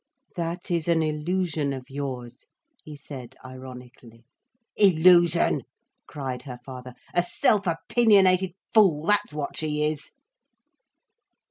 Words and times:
"That 0.35 0.71
is 0.71 0.87
an 0.87 1.03
illusion 1.03 1.73
of 1.73 1.85
yours," 1.91 2.47
he 2.83 2.95
said 2.95 3.35
ironically. 3.45 4.25
"Illusion!" 4.75 5.61
cried 6.07 6.41
her 6.41 6.57
father. 6.65 6.95
"A 7.13 7.21
self 7.21 7.67
opinionated 7.67 8.53
fool, 8.73 9.05
that's 9.05 9.31
what 9.31 9.55
she 9.57 9.83
is." 9.83 10.09